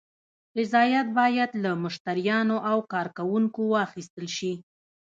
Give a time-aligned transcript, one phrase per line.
[0.59, 4.53] رضایت باید له مشتریانو او کارکوونکو واخیستل شي.